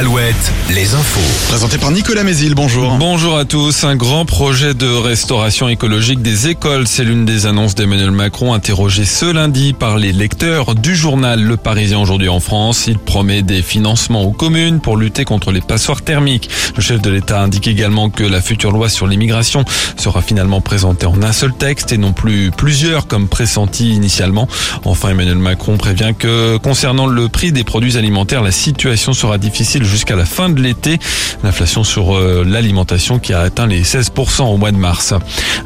Alouette, 0.00 0.52
les 0.70 0.94
infos. 0.94 1.20
Présenté 1.48 1.76
par 1.76 1.90
Nicolas 1.90 2.24
Mézil, 2.24 2.54
bonjour. 2.54 2.96
Bonjour 2.96 3.36
à 3.36 3.44
tous. 3.44 3.84
Un 3.84 3.96
grand 3.96 4.24
projet 4.24 4.72
de 4.72 4.86
restauration 4.86 5.68
écologique 5.68 6.22
des 6.22 6.48
écoles, 6.48 6.88
c'est 6.88 7.04
l'une 7.04 7.26
des 7.26 7.44
annonces 7.44 7.74
d'Emmanuel 7.74 8.10
Macron 8.10 8.54
interrogé 8.54 9.04
ce 9.04 9.26
lundi 9.26 9.74
par 9.74 9.98
les 9.98 10.12
lecteurs 10.12 10.74
du 10.74 10.96
journal 10.96 11.42
Le 11.42 11.58
Parisien 11.58 11.98
aujourd'hui 11.98 12.30
en 12.30 12.40
France. 12.40 12.86
Il 12.86 12.96
promet 12.96 13.42
des 13.42 13.60
financements 13.60 14.22
aux 14.22 14.30
communes 14.30 14.80
pour 14.80 14.96
lutter 14.96 15.26
contre 15.26 15.52
les 15.52 15.60
passoires 15.60 16.00
thermiques. 16.00 16.48
Le 16.76 16.80
chef 16.80 17.02
de 17.02 17.10
l'État 17.10 17.42
indique 17.42 17.66
également 17.66 18.08
que 18.08 18.24
la 18.24 18.40
future 18.40 18.72
loi 18.72 18.88
sur 18.88 19.06
l'immigration 19.06 19.66
sera 19.98 20.22
finalement 20.22 20.62
présentée 20.62 21.04
en 21.04 21.22
un 21.22 21.32
seul 21.32 21.52
texte 21.52 21.92
et 21.92 21.98
non 21.98 22.14
plus 22.14 22.50
plusieurs 22.56 23.06
comme 23.06 23.28
pressenti 23.28 23.92
initialement. 23.92 24.48
Enfin, 24.86 25.10
Emmanuel 25.10 25.36
Macron 25.36 25.76
prévient 25.76 26.14
que 26.18 26.56
concernant 26.56 27.06
le 27.06 27.28
prix 27.28 27.52
des 27.52 27.64
produits 27.64 27.98
alimentaires, 27.98 28.42
la 28.42 28.50
situation 28.50 29.12
sera 29.12 29.36
difficile 29.36 29.84
jusqu'à 29.90 30.16
la 30.16 30.24
fin 30.24 30.48
de 30.48 30.60
l'été. 30.62 30.98
L'inflation 31.42 31.84
sur 31.84 32.16
euh, 32.16 32.44
l'alimentation 32.46 33.18
qui 33.18 33.32
a 33.32 33.40
atteint 33.40 33.66
les 33.66 33.82
16% 33.82 34.42
au 34.42 34.56
mois 34.56 34.72
de 34.72 34.76
mars. 34.76 35.14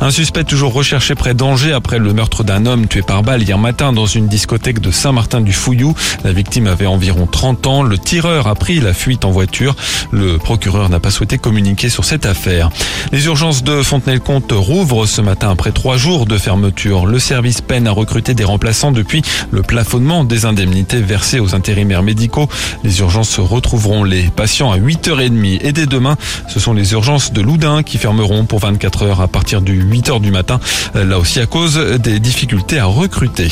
Un 0.00 0.10
suspect 0.10 0.44
toujours 0.44 0.72
recherché 0.72 1.14
près 1.14 1.34
d'Angers 1.34 1.72
après 1.72 1.98
le 1.98 2.12
meurtre 2.12 2.42
d'un 2.42 2.66
homme 2.66 2.86
tué 2.86 3.02
par 3.02 3.22
balle 3.22 3.42
hier 3.42 3.58
matin 3.58 3.92
dans 3.92 4.06
une 4.06 4.26
discothèque 4.26 4.80
de 4.80 4.90
Saint-Martin-du-Fouillou. 4.90 5.94
La 6.24 6.32
victime 6.32 6.66
avait 6.66 6.86
environ 6.86 7.26
30 7.26 7.66
ans. 7.66 7.82
Le 7.82 7.98
tireur 7.98 8.48
a 8.48 8.54
pris 8.54 8.80
la 8.80 8.94
fuite 8.94 9.24
en 9.24 9.30
voiture. 9.30 9.76
Le 10.10 10.38
procureur 10.38 10.88
n'a 10.88 11.00
pas 11.00 11.10
souhaité 11.10 11.38
communiquer 11.38 11.88
sur 11.88 12.04
cette 12.04 12.26
affaire. 12.26 12.70
Les 13.12 13.26
urgences 13.26 13.62
de 13.62 13.82
Fontenay-le-Comte 13.82 14.52
rouvrent 14.52 15.06
ce 15.06 15.20
matin 15.20 15.50
après 15.50 15.72
trois 15.72 15.96
jours 15.96 16.26
de 16.26 16.38
fermeture. 16.38 17.06
Le 17.06 17.18
service 17.18 17.60
peine 17.60 17.86
à 17.86 17.90
recruter 17.90 18.34
des 18.34 18.44
remplaçants 18.44 18.92
depuis 18.92 19.22
le 19.50 19.62
plafonnement 19.62 20.24
des 20.24 20.46
indemnités 20.46 21.00
versées 21.00 21.40
aux 21.40 21.54
intérimaires 21.54 22.02
médicaux. 22.02 22.48
Les 22.82 23.00
urgences 23.00 23.38
retrouveront 23.38 24.04
patients 24.34 24.70
à 24.72 24.78
8h30 24.78 25.58
et 25.62 25.72
dès 25.72 25.86
demain, 25.86 26.16
ce 26.48 26.60
sont 26.60 26.72
les 26.72 26.92
urgences 26.92 27.32
de 27.32 27.40
Loudun 27.40 27.82
qui 27.82 27.98
fermeront 27.98 28.44
pour 28.44 28.60
24 28.60 29.02
heures 29.04 29.20
à 29.20 29.28
partir 29.28 29.60
du 29.60 29.82
8h 29.84 30.20
du 30.20 30.30
matin, 30.30 30.60
là 30.94 31.18
aussi 31.18 31.40
à 31.40 31.46
cause 31.46 31.78
des 31.98 32.20
difficultés 32.20 32.78
à 32.78 32.86
recruter. 32.86 33.48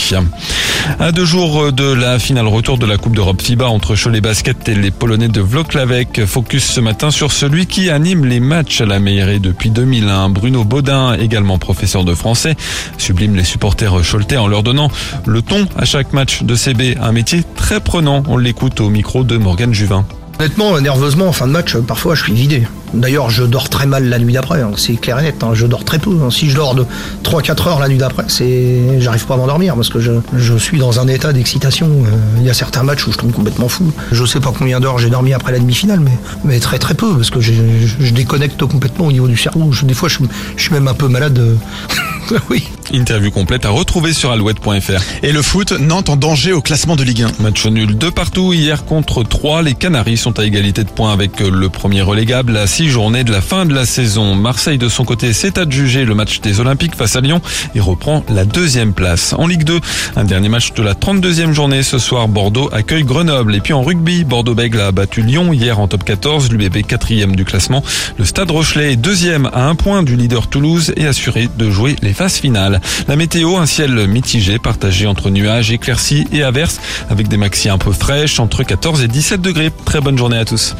À 0.98 1.12
deux 1.12 1.24
jours 1.24 1.72
de 1.72 1.92
la 1.92 2.18
finale 2.18 2.46
retour 2.46 2.78
de 2.78 2.86
la 2.86 2.96
Coupe 2.96 3.14
d'Europe 3.14 3.40
FIBA 3.40 3.66
entre 3.68 3.94
Cholet 3.94 4.20
Basket 4.20 4.68
et 4.68 4.74
les 4.74 4.90
Polonais 4.90 5.28
de 5.28 5.40
Vloklavek, 5.40 6.24
focus 6.26 6.64
ce 6.64 6.80
matin 6.80 7.10
sur 7.10 7.32
celui 7.32 7.66
qui 7.66 7.90
anime 7.90 8.24
les 8.24 8.40
matchs 8.40 8.80
à 8.80 8.86
la 8.86 8.98
mairie 8.98 9.40
depuis 9.40 9.70
2001. 9.70 10.28
Bruno 10.30 10.64
Baudin, 10.64 11.14
également 11.14 11.58
professeur 11.58 12.04
de 12.04 12.14
français, 12.14 12.56
sublime 12.98 13.36
les 13.36 13.44
supporters 13.44 13.94
choletais 14.10 14.36
en 14.36 14.48
leur 14.48 14.62
donnant 14.62 14.90
le 15.26 15.42
ton 15.42 15.66
à 15.76 15.84
chaque 15.84 16.12
match 16.12 16.42
de 16.42 16.54
CB. 16.54 16.96
Un 17.00 17.12
métier 17.12 17.42
très 17.56 17.80
prenant. 17.80 18.22
On 18.28 18.36
l'écoute 18.36 18.80
au 18.80 18.88
micro 18.88 19.24
de 19.24 19.36
Morgane 19.36 19.74
Juvin. 19.74 20.04
Honnêtement, 20.42 20.80
nerveusement, 20.80 21.28
en 21.28 21.32
fin 21.32 21.46
de 21.46 21.52
match, 21.52 21.76
parfois 21.76 22.16
je 22.16 22.24
suis 22.24 22.32
vidé. 22.32 22.66
D'ailleurs, 22.94 23.30
je 23.30 23.44
dors 23.44 23.68
très 23.68 23.86
mal 23.86 24.08
la 24.08 24.18
nuit 24.18 24.32
d'après, 24.32 24.60
hein. 24.60 24.72
c'est 24.76 24.94
clair 24.96 25.20
et 25.20 25.22
net. 25.22 25.44
hein. 25.44 25.50
Je 25.54 25.68
dors 25.68 25.84
très 25.84 26.00
peu. 26.00 26.10
hein. 26.20 26.32
Si 26.32 26.50
je 26.50 26.56
dors 26.56 26.74
de 26.74 26.84
3-4 27.22 27.68
heures 27.68 27.78
la 27.78 27.86
nuit 27.88 27.96
d'après, 27.96 28.24
c'est, 28.26 28.98
j'arrive 28.98 29.24
pas 29.24 29.34
à 29.34 29.36
m'endormir 29.36 29.76
parce 29.76 29.88
que 29.88 30.00
je, 30.00 30.58
suis 30.58 30.80
dans 30.80 30.98
un 30.98 31.06
état 31.06 31.32
d'excitation. 31.32 31.86
Euh, 31.86 32.38
Il 32.38 32.44
y 32.44 32.50
a 32.50 32.54
certains 32.54 32.82
matchs 32.82 33.06
où 33.06 33.12
je 33.12 33.18
tombe 33.18 33.30
complètement 33.30 33.68
fou. 33.68 33.92
Je 34.10 34.24
sais 34.24 34.40
pas 34.40 34.52
combien 34.58 34.80
d'heures 34.80 34.98
j'ai 34.98 35.10
dormi 35.10 35.32
après 35.32 35.52
la 35.52 35.60
demi-finale, 35.60 36.00
mais, 36.44 36.58
très 36.58 36.80
très 36.80 36.94
peu 36.94 37.14
parce 37.14 37.30
que 37.30 37.40
je, 37.40 37.52
je- 38.00 38.12
déconnecte 38.12 38.66
complètement 38.66 39.06
au 39.06 39.12
niveau 39.12 39.28
du 39.28 39.36
cerveau. 39.36 39.70
Des 39.84 39.94
fois, 39.94 40.08
je, 40.08 40.18
suis 40.56 40.72
même 40.72 40.88
un 40.88 40.94
peu 40.94 41.06
malade. 41.06 41.38
euh. 41.38 42.38
oui. 42.50 42.64
Interview 42.92 43.30
complète 43.30 43.64
à 43.64 43.70
retrouver 43.70 44.12
sur 44.12 44.30
alouette.fr. 44.30 45.02
Et 45.22 45.32
le 45.32 45.40
foot, 45.40 45.72
Nantes 45.72 46.10
en 46.10 46.16
danger 46.16 46.52
au 46.52 46.60
classement 46.60 46.94
de 46.94 47.02
Ligue 47.02 47.22
1. 47.22 47.42
Match 47.42 47.64
nul 47.66 47.96
de 47.96 48.10
partout 48.10 48.52
hier 48.52 48.84
contre 48.84 49.22
3. 49.22 49.62
Les 49.62 49.74
Canaries 49.74 50.18
sont 50.18 50.38
à 50.38 50.44
égalité 50.44 50.84
de 50.84 50.90
points 50.90 51.12
avec 51.12 51.40
le 51.40 51.68
premier 51.70 52.02
relégable 52.02 52.56
à 52.56 52.66
six 52.66 52.88
journées 52.88 53.24
de 53.24 53.32
la 53.32 53.40
fin 53.40 53.64
de 53.64 53.74
la 53.74 53.86
saison. 53.86 54.34
Marseille 54.34 54.76
de 54.76 54.88
son 54.88 55.04
côté 55.04 55.32
s'est 55.32 55.58
adjugé 55.58 56.04
le 56.04 56.14
match 56.14 56.40
des 56.40 56.60
Olympiques 56.60 56.94
face 56.94 57.16
à 57.16 57.20
Lyon 57.20 57.40
et 57.74 57.80
reprend 57.80 58.24
la 58.28 58.44
deuxième 58.44 58.92
place. 58.92 59.34
En 59.38 59.46
Ligue 59.46 59.64
2, 59.64 59.80
un 60.16 60.24
dernier 60.24 60.50
match 60.50 60.74
de 60.74 60.82
la 60.82 60.92
32e 60.92 61.52
journée. 61.52 61.82
Ce 61.82 61.98
soir, 61.98 62.28
Bordeaux 62.28 62.68
accueille 62.72 63.04
Grenoble. 63.04 63.54
Et 63.54 63.60
puis 63.60 63.72
en 63.72 63.82
rugby, 63.82 64.24
Bordeaux-Bègles 64.24 64.80
a 64.80 64.92
battu 64.92 65.22
Lyon 65.22 65.54
hier 65.54 65.80
en 65.80 65.88
top 65.88 66.04
14. 66.04 66.52
L'UBB 66.52 66.82
quatrième 66.86 67.36
du 67.36 67.46
classement. 67.46 67.82
Le 68.18 68.26
Stade 68.26 68.50
Rochelet 68.50 68.92
est 68.92 68.96
deuxième 68.96 69.48
à 69.54 69.68
un 69.68 69.74
point 69.74 70.02
du 70.02 70.16
leader 70.16 70.48
Toulouse 70.48 70.92
et 70.96 71.06
assuré 71.06 71.48
de 71.56 71.70
jouer 71.70 71.96
les 72.02 72.12
phases 72.12 72.36
finales. 72.36 72.80
La 73.08 73.16
météo, 73.16 73.56
un 73.56 73.66
ciel 73.66 74.06
mitigé, 74.08 74.58
partagé 74.58 75.06
entre 75.06 75.30
nuages, 75.30 75.70
éclaircies 75.70 76.26
et 76.32 76.42
averses, 76.42 76.80
avec 77.10 77.28
des 77.28 77.36
maxi 77.36 77.68
un 77.68 77.78
peu 77.78 77.92
fraîches, 77.92 78.40
entre 78.40 78.62
14 78.62 79.02
et 79.02 79.08
17 79.08 79.40
degrés. 79.40 79.70
Très 79.84 80.00
bonne 80.00 80.18
journée 80.18 80.38
à 80.38 80.44
tous. 80.44 80.74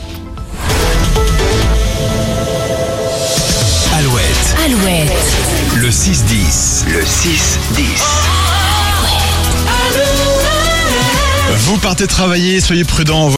Alouette, 3.96 4.56
Alouette. 4.64 5.12
le 5.76 5.88
6-10. 5.88 6.84
Le 6.92 7.00
6-10. 7.02 7.82
Vous 11.64 11.76
partez 11.78 12.06
travailler, 12.06 12.60
soyez 12.60 12.84
prudents. 12.84 13.28